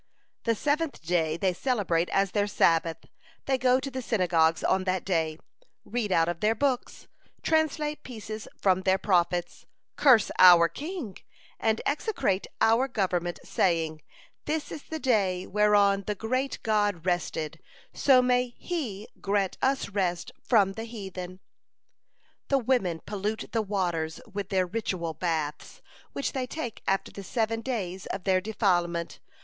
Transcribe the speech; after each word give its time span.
"The 0.45 0.55
seventh 0.55 1.03
day 1.05 1.37
they 1.37 1.53
celebrate 1.53 2.09
as 2.09 2.31
their 2.31 2.47
Sabbath; 2.47 3.05
they 3.45 3.59
go 3.59 3.79
to 3.79 3.91
the 3.91 4.01
synagogues 4.01 4.63
on 4.63 4.85
that 4.85 5.05
day, 5.05 5.37
read 5.85 6.11
out 6.11 6.27
of 6.27 6.39
their 6.39 6.55
books, 6.55 7.07
translate 7.43 8.01
pieces 8.01 8.47
from 8.59 8.81
their 8.81 8.97
Prophets, 8.97 9.67
curse 9.97 10.31
our 10.39 10.67
king, 10.67 11.17
and 11.59 11.83
execrate 11.85 12.47
our 12.59 12.87
government, 12.87 13.39
saying: 13.43 14.01
'This 14.45 14.71
is 14.71 14.81
the 14.85 14.97
day 14.97 15.45
whereon 15.45 16.03
the 16.07 16.15
great 16.15 16.57
God 16.63 17.05
rested; 17.05 17.59
so 17.93 18.23
may 18.23 18.47
He 18.57 19.07
grant 19.21 19.55
us 19.61 19.89
rest 19.89 20.31
from 20.43 20.73
the 20.73 20.85
heathen.' 20.85 21.41
"The 22.47 22.57
women 22.57 23.01
pollute 23.05 23.49
the 23.51 23.61
waters 23.61 24.19
with 24.33 24.49
their 24.49 24.65
ritual 24.65 25.13
baths, 25.13 25.79
which 26.11 26.31
they 26.31 26.47
take 26.47 26.81
after 26.87 27.11
the 27.11 27.21
seven 27.23 27.61
days 27.61 28.07
of 28.07 28.23
their 28.23 28.41
defilement. 28.41 29.19